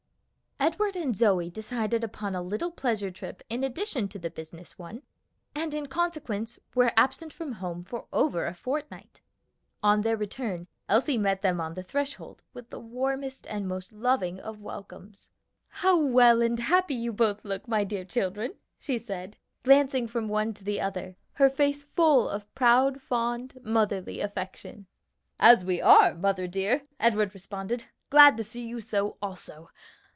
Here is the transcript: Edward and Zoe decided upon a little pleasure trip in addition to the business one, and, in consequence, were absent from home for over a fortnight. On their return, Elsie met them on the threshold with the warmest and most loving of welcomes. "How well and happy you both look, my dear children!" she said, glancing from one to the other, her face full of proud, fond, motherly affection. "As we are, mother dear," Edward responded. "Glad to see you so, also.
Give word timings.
Edward 0.63 0.95
and 0.95 1.15
Zoe 1.15 1.49
decided 1.49 2.03
upon 2.03 2.35
a 2.35 2.41
little 2.41 2.69
pleasure 2.69 3.09
trip 3.09 3.41
in 3.49 3.63
addition 3.63 4.07
to 4.09 4.19
the 4.19 4.29
business 4.29 4.77
one, 4.77 5.01
and, 5.55 5.73
in 5.73 5.87
consequence, 5.87 6.59
were 6.75 6.93
absent 6.95 7.33
from 7.33 7.53
home 7.53 7.83
for 7.83 8.05
over 8.13 8.45
a 8.45 8.53
fortnight. 8.53 9.21
On 9.81 10.01
their 10.01 10.15
return, 10.15 10.67
Elsie 10.87 11.17
met 11.17 11.41
them 11.41 11.59
on 11.59 11.73
the 11.73 11.81
threshold 11.81 12.43
with 12.53 12.69
the 12.69 12.79
warmest 12.79 13.47
and 13.47 13.67
most 13.67 13.91
loving 13.91 14.39
of 14.39 14.61
welcomes. 14.61 15.31
"How 15.67 15.97
well 15.97 16.43
and 16.43 16.59
happy 16.59 16.93
you 16.93 17.11
both 17.11 17.43
look, 17.43 17.67
my 17.67 17.83
dear 17.83 18.05
children!" 18.05 18.53
she 18.77 18.99
said, 18.99 19.37
glancing 19.63 20.07
from 20.07 20.27
one 20.27 20.53
to 20.53 20.63
the 20.63 20.79
other, 20.79 21.17
her 21.33 21.49
face 21.49 21.81
full 21.81 22.29
of 22.29 22.53
proud, 22.53 23.01
fond, 23.01 23.57
motherly 23.63 24.19
affection. 24.19 24.85
"As 25.39 25.65
we 25.65 25.81
are, 25.81 26.13
mother 26.13 26.45
dear," 26.47 26.83
Edward 26.99 27.33
responded. 27.33 27.85
"Glad 28.11 28.37
to 28.37 28.43
see 28.43 28.61
you 28.63 28.79
so, 28.79 29.17
also. 29.23 29.71